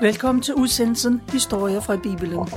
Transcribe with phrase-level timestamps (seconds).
[0.00, 2.48] Velkommen til udsendelsen Historier fra Bibelen.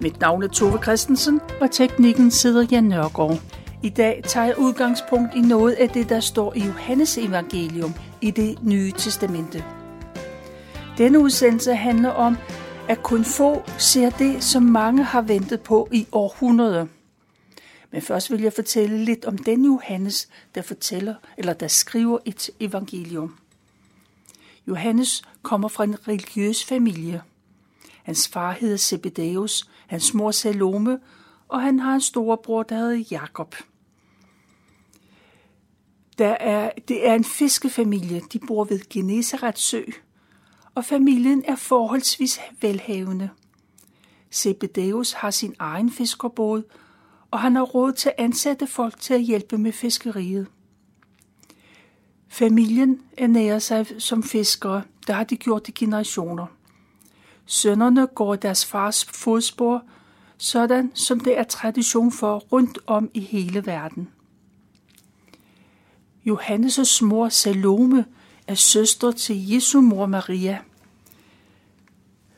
[0.00, 3.40] Mit navn er Tove Christensen, og teknikken sidder Jan Nørgaard.
[3.82, 8.30] I dag tager jeg udgangspunkt i noget af det, der står i Johannes evangelium i
[8.30, 9.64] det nye testamente.
[10.98, 12.36] Denne udsendelse handler om,
[12.88, 16.86] at kun få ser det, som mange har ventet på i århundreder.
[17.92, 22.50] Men først vil jeg fortælle lidt om den Johannes, der fortæller eller der skriver et
[22.60, 23.34] evangelium.
[24.68, 27.22] Johannes kommer fra en religiøs familie.
[28.02, 30.98] Hans far hedder Zebedeus, hans mor Salome,
[31.48, 33.54] og han har en storebror, der hedder Jakob.
[36.18, 38.22] Der er, det er en fiskefamilie.
[38.32, 39.82] De bor ved Genesaret sø,
[40.74, 43.30] og familien er forholdsvis velhavende.
[44.32, 46.62] Zebedeus har sin egen fiskerbåd,
[47.30, 50.46] og han har råd til at ansætte folk til at hjælpe med fiskeriet.
[52.34, 56.46] Familien ernærer sig som fiskere, der har de gjort i generationer.
[57.46, 59.82] Sønnerne går deres fars fodspor,
[60.36, 64.08] sådan som det er tradition for rundt om i hele verden.
[66.26, 68.04] Johannes' mor Salome
[68.46, 70.58] er søster til Jesu mor Maria.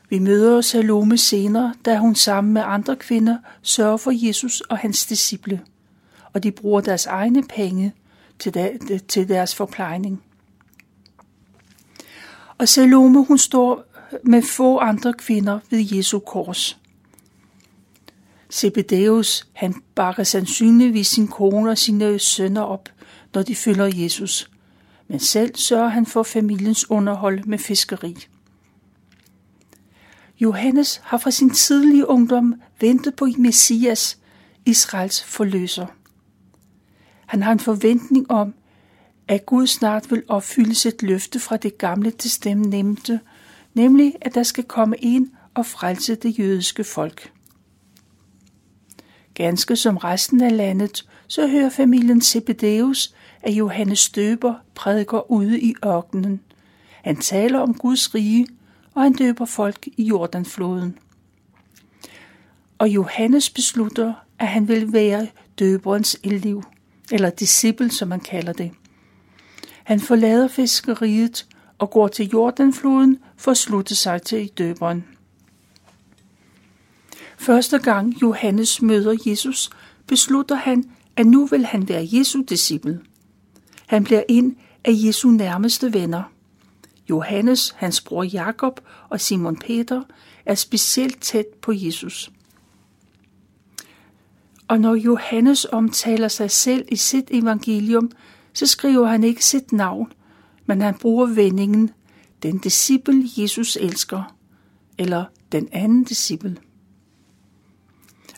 [0.09, 5.05] Vi møder Salome senere, da hun sammen med andre kvinder sørger for Jesus og hans
[5.05, 5.61] disciple,
[6.33, 7.93] og de bruger deres egne penge
[9.07, 10.23] til deres forplejning.
[12.57, 13.83] Og Salome, hun står
[14.23, 16.77] med få andre kvinder ved Jesu kors.
[18.51, 22.89] Zebedeus, han bakker sandsynligvis sin kone og sine sønner op,
[23.33, 24.51] når de følger Jesus.
[25.07, 28.27] Men selv sørger han for familiens underhold med fiskeri.
[30.39, 34.17] Johannes har fra sin tidlige ungdom ventet på Messias,
[34.65, 35.85] Israels forløser.
[37.27, 38.53] Han har en forventning om,
[39.27, 43.19] at Gud snart vil opfylde sit løfte fra det gamle testamente,
[43.73, 47.31] nemlig at der skal komme en og frelse det jødiske folk.
[49.33, 55.75] Ganske som resten af landet, så hører familien Zebedeus, at Johannes døber prædiker ude i
[55.85, 56.41] ørkenen.
[57.03, 58.47] Han taler om Guds rige,
[58.93, 60.97] og han døber folk i Jordanfloden.
[62.77, 65.27] Og Johannes beslutter, at han vil være
[65.59, 66.63] døberens elev,
[67.11, 68.71] eller disciple, som man kalder det.
[69.83, 71.45] Han forlader fiskeriet
[71.77, 75.05] og går til Jordanfloden for at slutte sig til døberen.
[77.37, 79.69] Første gang Johannes møder Jesus,
[80.07, 80.83] beslutter han,
[81.15, 83.01] at nu vil han være Jesu disciple.
[83.87, 86.23] Han bliver en af Jesu nærmeste venner.
[87.09, 88.79] Johannes, hans bror Jakob
[89.09, 90.01] og Simon Peter
[90.45, 92.31] er specielt tæt på Jesus.
[94.67, 98.11] Og når Johannes omtaler sig selv i sit evangelium,
[98.53, 100.11] så skriver han ikke sit navn,
[100.65, 101.91] men han bruger vendingen,
[102.43, 104.35] den disciple Jesus elsker,
[104.97, 106.57] eller den anden disciple.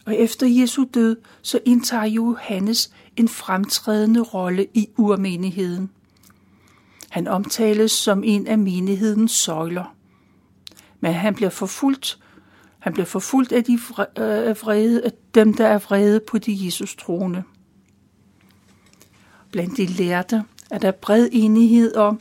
[0.05, 5.89] Og efter Jesu død, så indtager Johannes en fremtrædende rolle i urmenigheden.
[7.09, 9.95] Han omtales som en af menighedens søjler.
[10.99, 12.19] Men han bliver forfulgt.
[12.79, 16.95] Han bliver forfulgt af de øh, vrede, af dem, der er vrede på de Jesus
[16.95, 17.43] troende.
[19.51, 22.19] Blandt de lærte er der bred enighed om,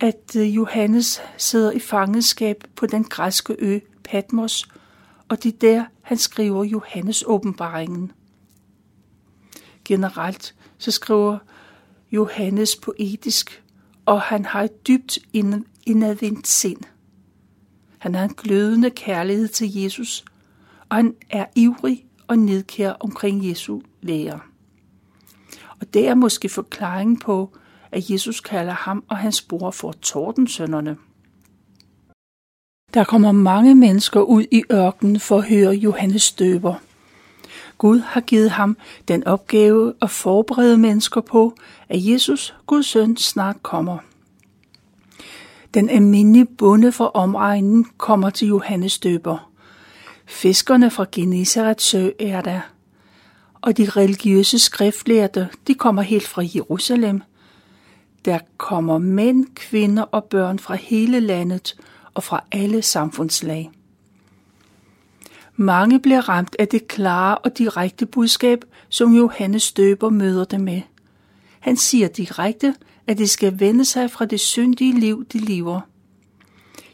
[0.00, 4.68] at øh, Johannes sidder i fangenskab på den græske ø Patmos,
[5.28, 8.12] og det er der, han skriver Johannes åbenbaringen.
[9.84, 11.38] Generelt så skriver
[12.12, 13.62] Johannes poetisk,
[14.06, 15.18] og han har et dybt
[15.86, 16.80] indadvendt sind.
[18.04, 20.24] Han har en glødende kærlighed til Jesus,
[20.88, 24.40] og han er ivrig og nedkær omkring Jesu lære.
[25.80, 27.50] Og det er måske forklaringen på,
[27.92, 30.96] at Jesus kalder ham og hans bror for tordensønderne.
[32.94, 36.74] Der kommer mange mennesker ud i ørkenen for at høre Johannes døber.
[37.78, 38.76] Gud har givet ham
[39.08, 41.54] den opgave at forberede mennesker på,
[41.88, 43.98] at Jesus, Guds søn, snart kommer.
[45.74, 49.50] Den almindelige bonde fra omegnen kommer til Johannes døber.
[50.26, 52.60] Fiskerne fra Genesarets sø er der
[53.64, 57.22] og de religiøse skriftlærte, de kommer helt fra Jerusalem.
[58.24, 61.76] Der kommer mænd, kvinder og børn fra hele landet
[62.14, 63.70] og fra alle samfundslag.
[65.56, 70.82] Mange bliver ramt af det klare og direkte budskab, som Johannes døber møder dem med.
[71.60, 72.74] Han siger direkte,
[73.06, 75.80] at de skal vende sig fra det syndige liv, de lever.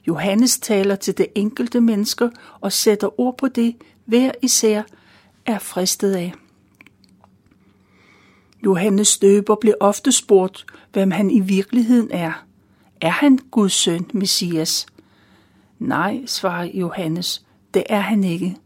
[0.07, 2.31] Johannes taler til det enkelte mennesker
[2.61, 4.83] og sætter ord på det, hver især
[5.47, 6.35] er fristet af.
[8.65, 12.45] Johannes døber blev ofte spurgt, hvem han i virkeligheden er.
[13.01, 14.87] Er han Guds søn, Messias?
[15.79, 18.57] Nej, svarer Johannes, det er han ikke,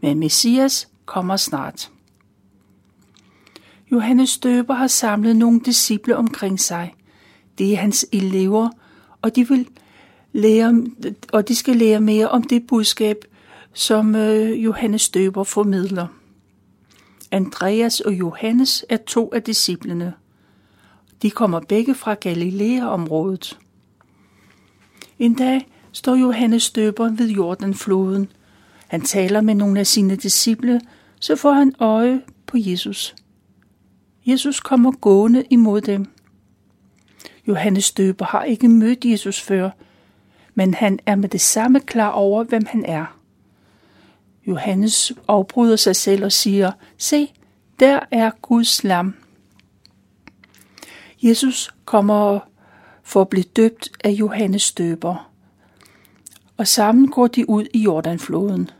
[0.00, 1.90] men Messias kommer snart.
[3.92, 6.94] Johannes Døber har samlet nogle disciple omkring sig.
[7.58, 8.68] Det er hans elever,
[9.22, 9.68] og de vil
[10.32, 10.84] lære,
[11.32, 13.16] og de skal lære mere om det budskab,
[13.72, 16.06] som øh, Johannes Døber formidler.
[17.30, 20.12] Andreas og Johannes er to af disciplene.
[21.22, 23.58] De kommer begge fra Galilea-området.
[25.18, 28.32] En dag står Johannes Døber ved Jordanfloden.
[28.88, 30.80] Han taler med nogle af sine disciple,
[31.20, 33.14] så får han øje på Jesus.
[34.26, 36.06] Jesus kommer gående imod dem.
[37.48, 39.70] Johannes Døber har ikke mødt Jesus før,
[40.54, 43.16] men han er med det samme klar over, hvem han er.
[44.46, 47.32] Johannes afbryder sig selv og siger, se,
[47.80, 49.14] der er Guds lam.
[51.22, 52.40] Jesus kommer
[53.02, 55.30] for at blive døbt af Johannes døber.
[56.56, 58.70] Og sammen går de ud i Jordanfloden.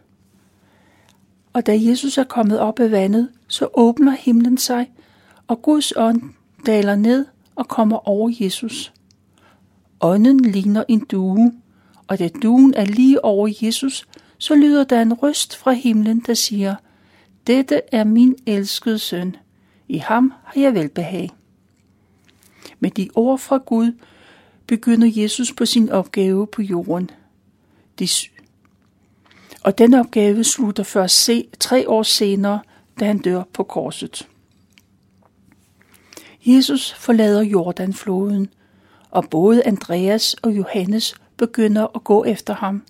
[1.53, 4.91] Og da Jesus er kommet op af vandet, så åbner himlen sig,
[5.51, 6.23] og Guds ånd
[6.67, 8.93] daler ned og kommer over Jesus.
[10.01, 11.53] Ånden ligner en due,
[12.07, 14.09] og da duen er lige over Jesus,
[14.39, 16.75] så lyder der en røst fra himlen, der siger,
[17.47, 19.37] Dette er min elskede søn.
[19.89, 21.31] I ham har jeg velbehag.
[22.81, 23.93] Med de ord fra Gud
[24.67, 27.11] begynder Jesus på sin opgave på jorden.
[27.99, 28.09] De
[29.63, 32.61] og den opgave slutter først se, tre år senere,
[33.01, 34.30] da han dør på korset.
[36.45, 38.49] Jesus forlader Jordanfloden,
[39.11, 42.83] og både Andreas og Johannes begynder at gå efter ham.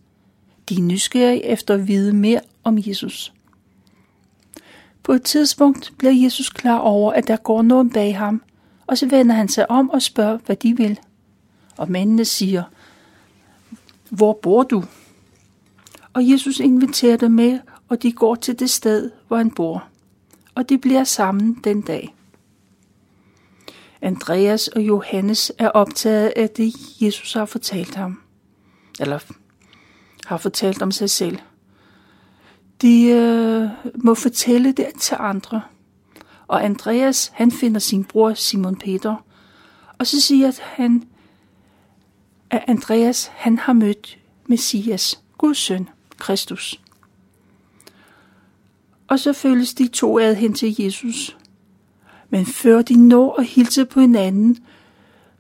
[0.68, 3.32] De er nysgerrige efter at vide mere om Jesus.
[5.02, 8.42] På et tidspunkt bliver Jesus klar over, at der går nogen bag ham,
[8.86, 10.98] og så vender han sig om og spørger, hvad de vil.
[11.76, 12.62] Og mændene siger,
[14.08, 14.84] hvor bor du?
[16.12, 17.58] Og Jesus inviterer dem med,
[17.88, 19.84] og de går til det sted, hvor han bor.
[20.54, 22.14] Og de bliver sammen den dag.
[24.02, 28.20] Andreas og Johannes er optaget af det, Jesus har fortalt ham.
[29.00, 29.18] Eller
[30.26, 31.38] har fortalt om sig selv.
[32.82, 33.68] De øh,
[34.04, 35.62] må fortælle det til andre.
[36.46, 39.24] Og Andreas, han finder sin bror Simon Peter,
[39.98, 41.08] og så siger han,
[42.50, 45.88] at Andreas, han har mødt Messias, Guds søn,
[46.18, 46.80] Kristus.
[49.08, 51.36] Og så følges de to ad hen til Jesus.
[52.30, 54.58] Men før de når at hilse på hinanden,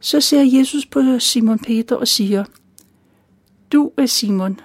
[0.00, 2.44] så ser Jesus på Simon Peter og siger,
[3.72, 4.60] Du er Simon,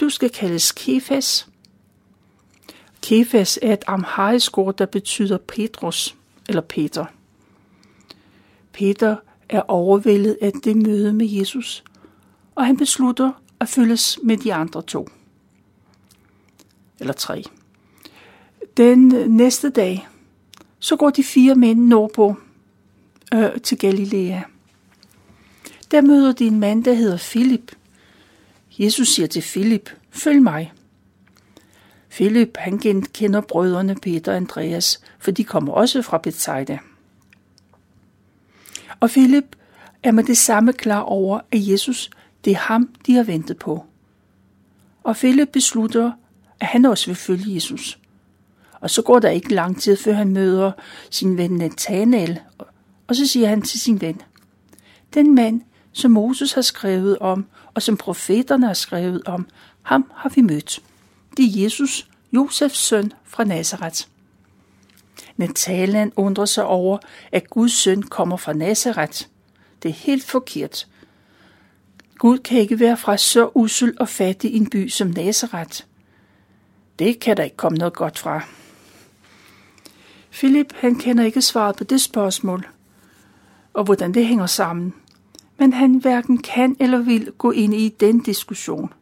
[0.00, 1.48] du skal kaldes Kefas.
[3.02, 6.16] Kefas er et amharisk ord, der betyder Petrus
[6.48, 7.04] eller Peter.
[8.72, 9.16] Peter
[9.48, 11.84] er overvældet af det møde med Jesus,
[12.54, 15.08] og han beslutter at følges med de andre to.
[17.00, 17.44] Eller tre.
[18.76, 20.08] Den næste dag,
[20.80, 22.36] så går de fire mænd nordpå
[23.34, 24.40] øh, til Galilea.
[25.90, 27.72] Der møder de en mand, der hedder Filip.
[28.78, 30.72] Jesus siger til Filip, følg mig.
[32.10, 36.78] Philip han kender brødrene Peter og Andreas, for de kommer også fra Bethsaida.
[39.00, 39.56] Og Philip
[40.02, 42.10] er med det samme klar over, at Jesus,
[42.44, 43.84] det er ham, de har ventet på.
[45.02, 46.12] Og Philip beslutter,
[46.60, 47.99] at han også vil følge Jesus.
[48.80, 50.72] Og så går der ikke lang tid, før han møder
[51.10, 52.40] sin ven Nathanael,
[53.06, 54.22] og så siger han til sin ven,
[55.14, 55.60] den mand,
[55.92, 59.48] som Moses har skrevet om, og som profeterne har skrevet om,
[59.82, 60.82] ham har vi mødt.
[61.36, 64.00] Det er Jesus, Josefs søn fra Nazareth.
[65.36, 66.98] Nathanael undrer sig over,
[67.32, 69.24] at Guds søn kommer fra Nazareth.
[69.82, 70.86] Det er helt forkert.
[72.18, 75.82] Gud kan ikke være fra så usel og fattig en by som Nazareth.
[76.98, 78.42] Det kan der ikke komme noget godt fra.
[80.32, 82.68] Philip han kender ikke svaret på det spørgsmål,
[83.74, 84.94] og hvordan det hænger sammen.
[85.58, 88.92] Men han hverken kan eller vil gå ind i den diskussion.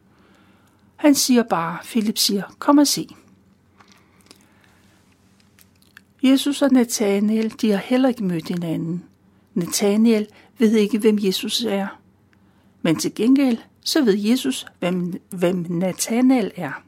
[0.95, 3.07] Han siger bare, Philip siger, kom og se.
[6.23, 9.03] Jesus og Nathanael, de har heller ikke mødt hinanden.
[9.53, 11.87] Nathanael ved ikke, hvem Jesus er.
[12.81, 16.83] Men til gengæld, så ved Jesus, hvem, hvem Nathanael er.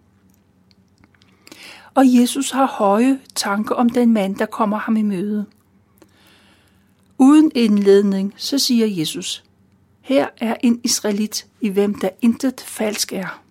[1.95, 5.45] Og Jesus har høje tanker om den mand, der kommer ham i møde.
[7.17, 9.43] Uden indledning, så siger Jesus,
[10.01, 13.41] her er en israelit, i hvem der intet falsk er.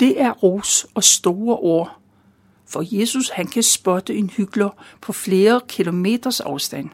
[0.00, 1.98] Det er ros og store ord,
[2.66, 6.90] for Jesus han kan spotte en hykler på flere kilometers afstand.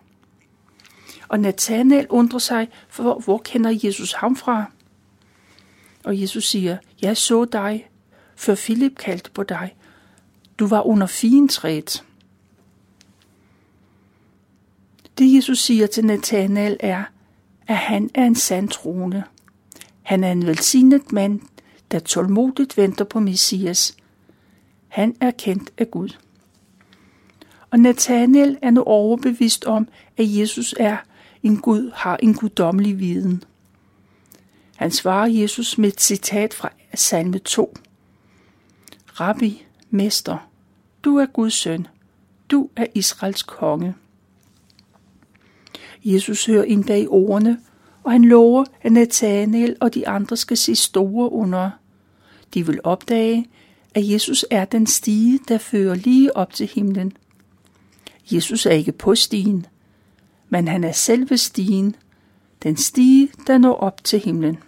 [1.29, 4.65] Og Nathanael undrer sig, for hvor kender Jesus ham fra?
[6.05, 7.88] Og Jesus siger, jeg så dig,
[8.39, 9.77] før Philip kaldte på dig.
[10.59, 12.05] Du var under fintræet.
[15.19, 17.05] Det Jesus siger til Nathanael er,
[17.67, 19.23] at han er en sand troende.
[20.03, 21.41] Han er en velsignet mand,
[21.91, 23.97] der tålmodigt venter på Messias.
[24.89, 26.09] Han er kendt af Gud.
[27.71, 30.97] Og Nathanael er nu overbevist om, at Jesus er
[31.43, 33.45] en Gud, har en guddommelig viden.
[34.77, 37.75] Han svarer Jesus med et citat fra salme 2.
[39.21, 40.49] Rabbi, mester,
[41.05, 41.87] du er Guds søn,
[42.51, 43.95] du er Israels konge.
[46.05, 47.61] Jesus hører ind dag ordene,
[48.05, 51.71] og han lover, at Nathanael og de andre skal se store under.
[52.55, 53.47] De vil opdage,
[53.95, 57.13] at Jesus er den stige, der fører lige op til himlen.
[58.33, 59.67] Jesus er ikke på stigen,
[60.49, 61.97] men han er selve stigen,
[62.63, 64.59] den stige, der når op til himlen.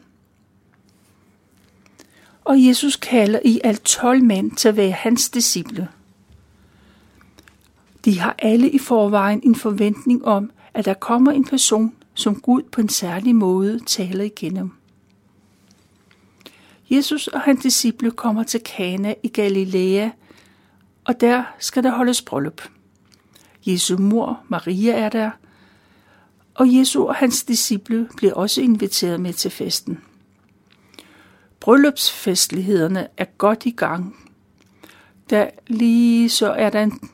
[2.51, 5.89] Og Jesus kalder i alt 12 mænd til at være hans disciple.
[8.05, 12.63] De har alle i forvejen en forventning om, at der kommer en person, som Gud
[12.63, 14.71] på en særlig måde taler igennem.
[16.91, 20.11] Jesus og hans disciple kommer til Kana i Galilea,
[21.05, 22.63] og der skal der holdes bryllup.
[23.67, 25.31] Jesu mor, Maria, er der,
[26.55, 29.99] og Jesu og hans disciple bliver også inviteret med til festen.
[31.61, 34.17] Bryllupsfestlighederne er godt i gang.
[35.31, 37.11] Der lige så er der en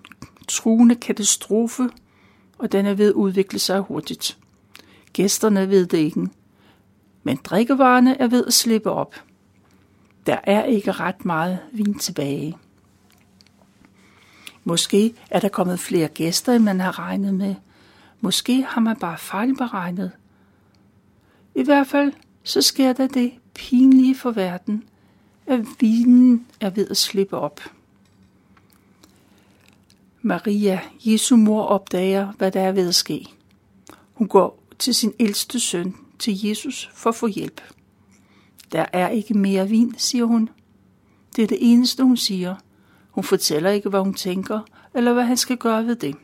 [0.49, 1.91] truende katastrofe,
[2.59, 4.38] og den er ved at udvikle sig hurtigt.
[5.12, 6.29] Gæsterne ved det ikke,
[7.23, 9.15] men drikkevarerne er ved at slippe op.
[10.26, 12.57] Der er ikke ret meget vin tilbage.
[14.65, 17.55] Måske er der kommet flere gæster, end man har regnet med.
[18.21, 20.11] Måske har man bare fejlberegnet.
[21.55, 22.12] I hvert fald
[22.43, 24.85] så sker der det pinlige for verden,
[25.47, 27.61] at vinen er ved at slippe op.
[30.23, 33.27] Maria, Jesu mor, opdager, hvad der er ved at ske.
[34.15, 37.61] Hun går til sin ældste søn, til Jesus, for at få hjælp.
[38.73, 40.49] Der er ikke mere vin, siger hun.
[41.37, 42.55] Det er det eneste, hun siger.
[43.11, 44.61] Hun fortæller ikke, hvad hun tænker,
[44.95, 46.17] eller hvad han skal gøre ved det.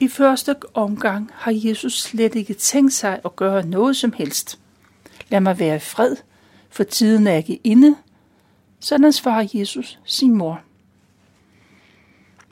[0.00, 4.59] I første omgang har Jesus slet ikke tænkt sig at gøre noget som helst.
[5.30, 6.16] Lad mig være i fred,
[6.70, 7.96] for tiden er ikke inde.
[8.80, 10.60] Sådan svarer Jesus sin mor.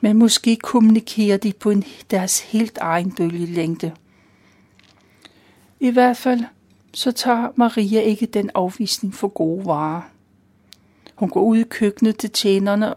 [0.01, 3.91] Men måske kommunikerer de på en, deres helt egen bølgelængde.
[5.79, 6.43] I hvert fald
[6.93, 10.01] så tager Maria ikke den afvisning for gode varer.
[11.15, 12.93] Hun går ud i køkkenet til tjenerne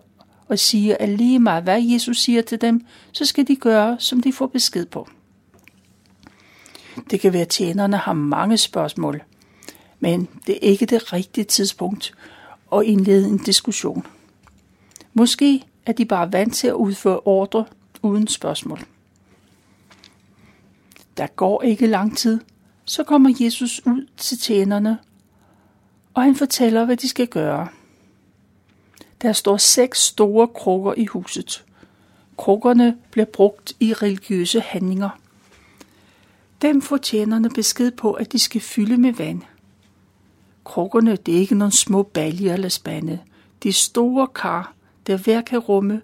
[0.48, 4.20] og siger, at lige meget hvad Jesus siger til dem, så skal de gøre, som
[4.20, 5.08] de får besked på.
[7.10, 9.22] Det kan være, at tjenerne har mange spørgsmål,
[10.02, 12.14] men det er ikke det rigtige tidspunkt
[12.72, 14.06] at indlede en diskussion.
[15.14, 17.64] Måske er de bare vant til at udføre ordre
[18.02, 18.78] uden spørgsmål.
[21.16, 22.40] Der går ikke lang tid,
[22.84, 24.98] så kommer Jesus ud til tjenerne,
[26.14, 27.68] og han fortæller, hvad de skal gøre.
[29.22, 31.64] Der står seks store krukker i huset.
[32.36, 35.10] Krukkerne bliver brugt i religiøse handlinger.
[36.62, 39.42] Dem får tjenerne besked på, at de skal fylde med vand.
[40.64, 43.18] Krukkerne det er ikke nogle små baljer eller spande.
[43.62, 44.74] De er store kar,
[45.06, 46.02] der hver kan rumme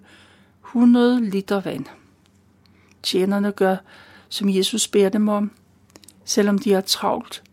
[0.65, 1.85] 100 liter vand.
[3.03, 3.75] Tjenerne gør,
[4.29, 5.51] som Jesus beder dem om.
[6.25, 7.43] Selvom de er travlt,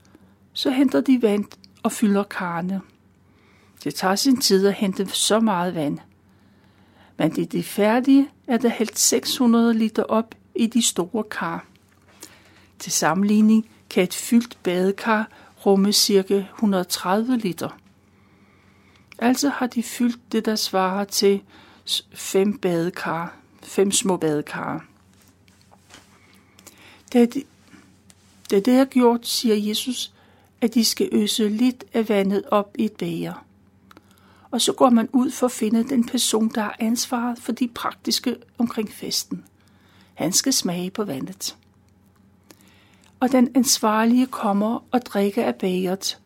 [0.53, 1.45] så henter de vand
[1.83, 2.81] og fylder karne.
[3.85, 5.99] Det tager sin tid at hente så meget vand.
[7.17, 11.67] Men det de færdige, er der hældt 600 liter op i de store kar.
[12.79, 15.29] Til sammenligning kan et fyldt badekar
[15.67, 16.45] rumme ca.
[16.55, 17.79] 130 liter.
[19.19, 21.43] Altså har de fyldt det, der svarer til
[22.15, 24.85] fem badekar, fem små badekar.
[27.13, 27.43] Da de,
[28.51, 30.13] da det er gjort, siger Jesus,
[30.61, 33.45] at de skal øse lidt af vandet op i et bager.
[34.51, 37.69] Og så går man ud for at finde den person, der har ansvaret for de
[37.69, 39.45] praktiske omkring festen.
[40.15, 41.57] Han skal smage på vandet.
[43.21, 46.21] Og den ansvarlige kommer og drikker af bageret.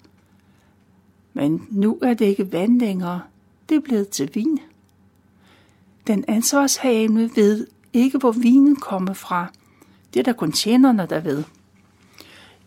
[1.32, 3.23] Men nu er det ikke vand længere,
[3.68, 4.59] det er blevet til vin.
[6.06, 9.47] Den ansvarshavende ved ikke, hvor vinen kommer fra.
[10.14, 11.44] Det er der kun tjenerne, der ved.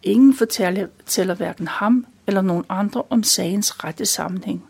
[0.04, 4.64] Ingen fortæller, fortæller hverken ham eller nogen andre om sagens rette sammenhæng.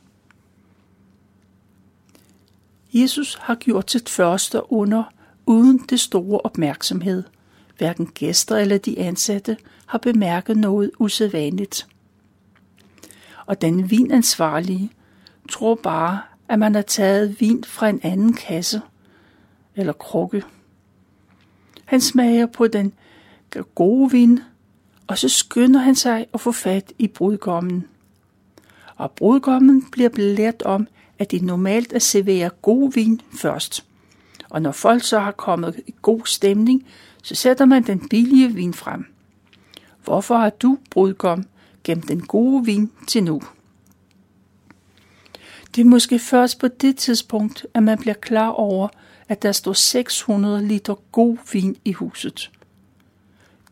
[2.93, 5.03] Jesus har gjort sit første under
[5.45, 7.23] uden det store opmærksomhed.
[7.83, 11.87] Hverken gæster eller de ansatte har bemærket noget usædvanligt.
[13.45, 14.91] og den vinansvarlige
[15.49, 18.81] tror bare, at man har taget vin fra en anden kasse
[19.75, 20.43] eller krukke.
[21.85, 22.93] Han smager på den
[23.75, 24.39] gode vin,
[25.07, 27.87] og så skynder han sig at få fat i brudgommen.
[28.95, 30.87] Og brudgommen bliver belært om,
[31.19, 33.85] at det normalt at servere god vin først.
[34.49, 36.87] Og når folk så har kommet i god stemning,
[37.23, 39.05] så sætter man den billige vin frem.
[40.03, 41.45] Hvorfor har du, brudgom,
[41.83, 43.41] gemt den gode vin til nu?
[45.75, 48.87] Det er måske først på det tidspunkt, at man bliver klar over,
[49.29, 52.51] at der står 600 liter god vin i huset.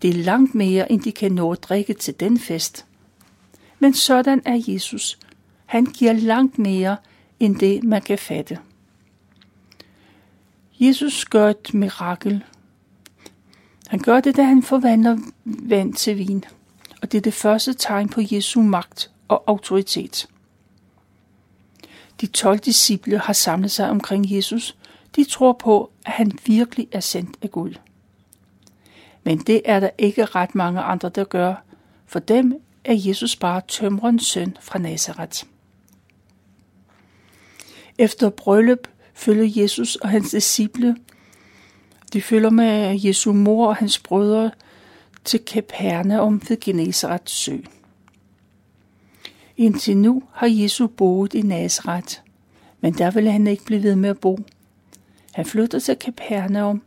[0.01, 2.85] Det er langt mere, end de kan nå at drikke til den fest.
[3.79, 5.19] Men sådan er Jesus.
[5.65, 6.97] Han giver langt mere,
[7.39, 8.59] end det man kan fatte.
[10.79, 12.43] Jesus gør et mirakel.
[13.91, 16.43] Han gør det, da han forvandler vand til vin.
[17.01, 20.27] Og det er det første tegn på Jesu magt og autoritet.
[22.21, 24.77] De 12 disciple har samlet sig omkring Jesus.
[25.15, 27.73] De tror på, at han virkelig er sendt af Gud.
[29.23, 31.55] Men det er der ikke ret mange andre, der gør.
[32.05, 35.43] For dem er Jesus bare tømrens søn fra Nazareth.
[37.97, 40.95] Efter bryllup følger Jesus og hans disciple.
[42.13, 44.51] De følger med Jesu mor og hans brødre
[45.23, 47.57] til Capernaum ved Genesarets sø.
[49.57, 52.15] Indtil nu har Jesus boet i Nazareth,
[52.81, 54.39] men der vil han ikke blive ved med at bo.
[55.31, 56.81] Han flytter til Capernaum,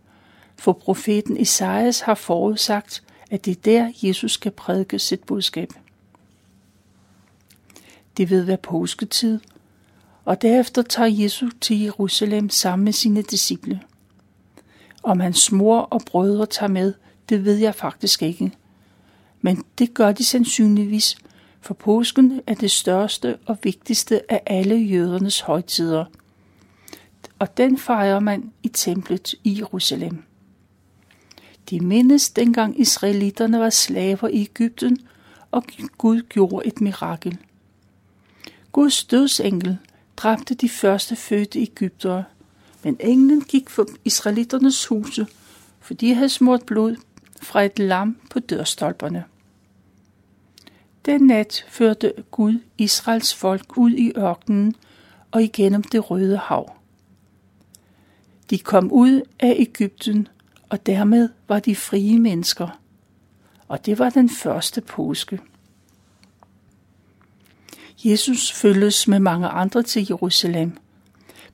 [0.57, 5.69] for profeten Esajas har forudsagt, at det er der, Jesus skal prædike sit budskab.
[8.17, 9.41] Det ved være påsketid,
[10.25, 13.81] og derefter tager Jesus til Jerusalem sammen med sine disciple.
[15.05, 16.95] Om hans mor og brødre tager med,
[17.29, 18.53] det ved jeg faktisk ikke.
[19.41, 21.17] Men det gør de sandsynligvis,
[21.61, 26.05] for påsken er det største og vigtigste af alle jødernes højtider.
[27.39, 30.25] Og den fejrer man i templet i Jerusalem.
[31.71, 34.99] De mindes dengang israelitterne var slaver i Ægypten,
[35.51, 35.65] og
[35.99, 37.39] Gud gjorde et mirakel.
[38.73, 39.79] Guds dødsengel
[40.17, 42.25] dræbte de første fødte Ægyptere,
[42.85, 45.27] men englen gik for israeliternes huse,
[45.81, 46.97] for de havde smurt blod
[47.43, 49.25] fra et lam på dørstolperne.
[51.07, 54.75] Den nat førte Gud Israels folk ud i ørkenen
[55.31, 56.73] og igennem det røde hav.
[58.51, 60.29] De kom ud af Ægypten,
[60.69, 62.81] og dermed var de frie mennesker.
[63.69, 65.41] Og det var den første påske.
[68.05, 70.77] Jesus følges med mange andre til Jerusalem.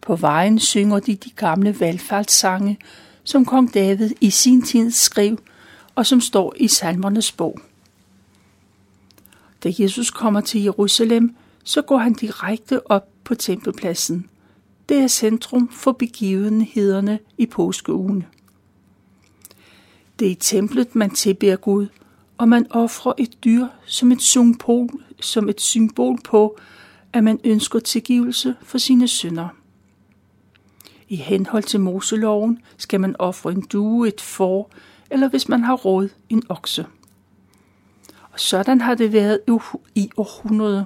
[0.00, 2.78] På vejen synger de de gamle valgfartssange,
[3.24, 5.38] som kong David i sin tid skrev,
[5.94, 7.60] og som står i salmernes bog.
[9.64, 14.26] Da Jesus kommer til Jerusalem, så går han direkte op på tempelpladsen.
[14.88, 18.24] Det er centrum for begivenhederne i påskeugen.
[20.18, 21.86] Det er i templet, man tilbeder Gud,
[22.38, 24.88] og man offrer et dyr som et symbol,
[25.20, 26.58] som et symbol på,
[27.12, 29.48] at man ønsker tilgivelse for sine synder.
[31.10, 34.70] I henhold til Moseloven skal man ofre en due, et får,
[35.10, 36.86] eller hvis man har råd, en okse.
[38.32, 39.40] Og sådan har det været
[39.94, 40.84] i århundreder.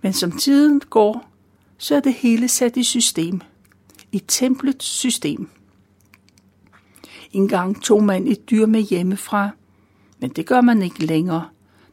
[0.00, 1.30] Men som tiden går,
[1.78, 3.40] så er det hele sat i system.
[4.12, 5.48] I templets system.
[7.32, 9.50] En gang tog man et dyr med hjemmefra,
[10.18, 11.48] men det gør man ikke længere.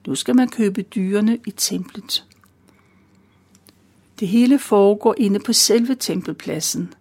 [0.08, 2.26] Nu skal man købe dyrene i templet.
[4.20, 6.94] Det hele foregår inde på selve tempelpladsen.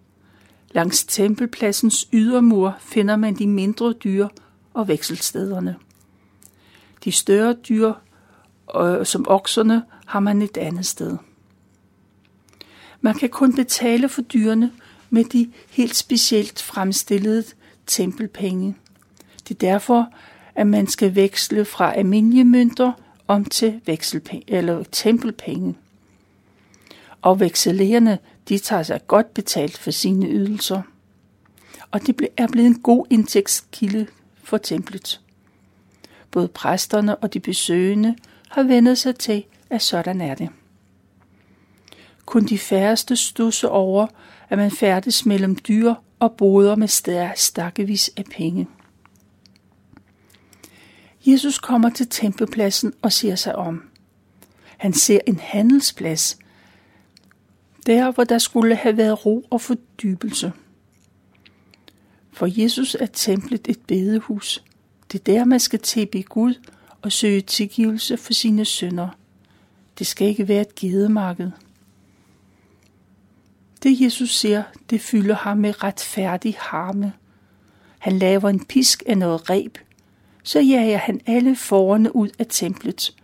[0.71, 4.27] Langs tempelpladsens ydermur finder man de mindre dyr
[4.73, 5.75] og vekselstederne.
[7.03, 7.93] De større dyr,
[8.75, 11.17] øh, som okserne, har man et andet sted.
[13.01, 14.71] Man kan kun betale for dyrene
[15.09, 17.43] med de helt specielt fremstillede
[17.87, 18.75] tempelpenge.
[19.47, 20.13] Det er derfor,
[20.55, 22.91] at man skal veksle fra almindelige mønter
[23.27, 25.75] om til vekselpenge, eller tempelpenge.
[27.25, 28.17] Og vekselerende
[28.49, 30.81] de tager sig godt betalt for sine ydelser.
[31.91, 34.07] Og det er blevet en god indtægtskilde
[34.43, 35.21] for templet.
[36.31, 38.15] Både præsterne og de besøgende
[38.49, 40.49] har vendet sig til, at sådan er det.
[42.25, 44.07] Kun de færreste stusser over,
[44.49, 46.87] at man færdes mellem dyr og boder med
[47.35, 48.67] stakkevis af penge.
[51.25, 53.89] Jesus kommer til tempelpladsen og ser sig om.
[54.77, 56.37] Han ser en handelsplads,
[57.85, 60.51] der hvor der skulle have været ro og fordybelse.
[62.33, 64.63] For Jesus er templet et bedehus.
[65.11, 66.53] Det er der, man skal tilbe Gud
[67.01, 69.09] og søge tilgivelse for sine synder.
[69.99, 71.51] Det skal ikke være et gedemarked.
[73.83, 77.13] Det Jesus ser, det fylder ham med retfærdig harme.
[77.99, 79.77] Han laver en pisk af noget reb,
[80.43, 83.15] så jager han alle forerne ud af templet.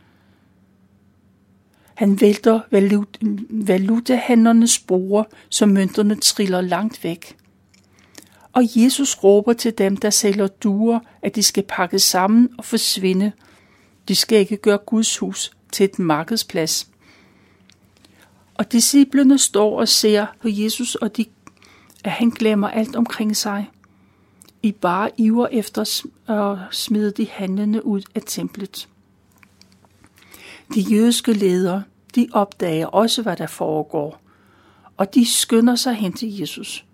[2.02, 3.18] Han vælter valut,
[3.50, 7.38] valutahandlernes spore, så mønterne triller langt væk.
[8.54, 13.32] Og Jesus råber til dem, der sælger duer, at de skal pakke sammen og forsvinde.
[14.08, 16.88] De skal ikke gøre Guds hus til et markedsplads.
[18.54, 21.26] Og disciplene står og ser på Jesus, og de,
[22.04, 23.70] at han glemmer alt omkring sig.
[24.64, 28.88] I bare iver efter at smide de handlende ud af templet.
[30.74, 31.84] De jødiske ledere,
[32.15, 34.21] de opdager også, hvad der foregår,
[34.97, 36.86] og de skynder sig hen til Jesus.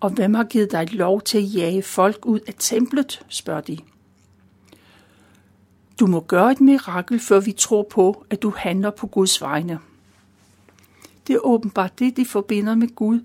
[0.00, 3.78] Og hvem har givet dig lov til at jage folk ud af templet, spørger de.
[6.00, 9.78] Du må gøre et mirakel, før vi tror på, at du handler på Guds vegne.
[11.26, 13.20] Det er åbenbart det, de forbinder med Gud,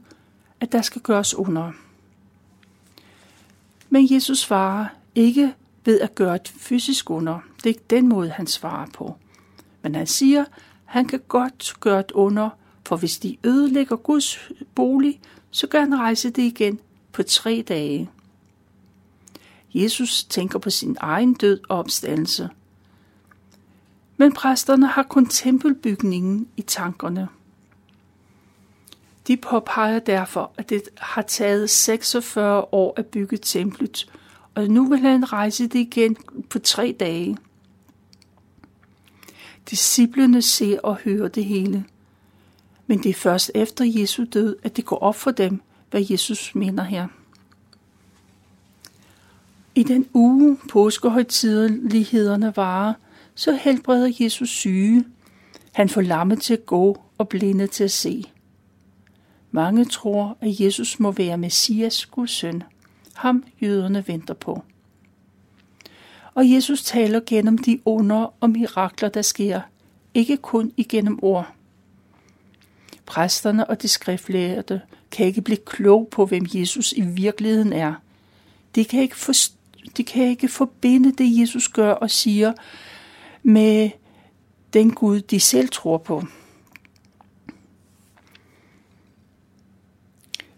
[0.59, 1.71] at der skal gøres under.
[3.89, 5.53] Men Jesus svarer ikke
[5.85, 7.39] ved at gøre et fysisk under.
[7.57, 9.15] Det er ikke den måde, han svarer på.
[9.81, 10.45] Men han siger,
[10.85, 12.49] han kan godt gøre et under,
[12.85, 15.21] for hvis de ødelægger Guds bolig,
[15.51, 16.79] så kan han rejse det igen
[17.11, 18.09] på tre dage.
[19.73, 22.49] Jesus tænker på sin egen død og opstandelse.
[24.17, 27.27] Men præsterne har kun tempelbygningen i tankerne.
[29.27, 34.11] De påpeger derfor, at det har taget 46 år at bygge templet,
[34.55, 36.17] og nu vil han rejse det igen
[36.49, 37.37] på tre dage
[39.69, 41.86] disciplene ser og hører det hele.
[42.88, 46.56] Men det er først efter Jesu død, at det går op for dem, hvad Jesus
[46.56, 47.08] mener her.
[49.75, 52.93] I den uge påskehøjtidelighederne varer,
[53.36, 55.06] så helbreder Jesus syge.
[55.71, 58.23] Han får lamme til at gå og blinde til at se.
[59.51, 62.63] Mange tror, at Jesus må være Messias Guds søn.
[63.13, 64.63] Ham jøderne venter på.
[66.35, 69.61] Og Jesus taler gennem de under og mirakler, der sker,
[70.13, 71.53] ikke kun igennem ord.
[73.05, 77.93] Præsterne og de skriftlærte kan ikke blive klog på, hvem Jesus i virkeligheden er.
[78.75, 79.33] De kan ikke, for,
[79.97, 82.53] de kan ikke forbinde det, Jesus gør og siger,
[83.43, 83.89] med
[84.73, 86.23] den Gud, de selv tror på.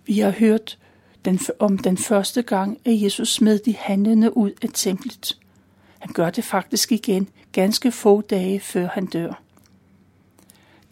[0.05, 0.77] Vi har hørt
[1.25, 5.37] den, om den første gang, at Jesus smed de handlende ud af templet.
[5.99, 9.41] Han gør det faktisk igen ganske få dage før han dør.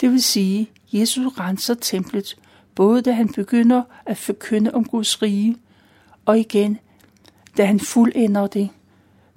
[0.01, 2.37] Det vil sige, Jesus renser templet,
[2.75, 5.57] både da han begynder at forkynde om Guds rige,
[6.25, 6.79] og igen,
[7.57, 8.69] da han fuldender det,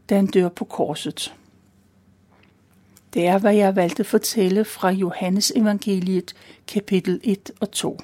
[0.09, 1.35] da han dør på korset.
[3.15, 6.35] Det er, hvad jeg valgte at fortælle fra Johannes evangeliet,
[6.67, 7.99] kapitel 1 og 2.